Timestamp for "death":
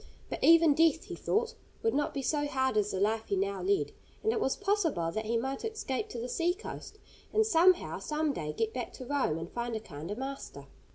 0.73-1.03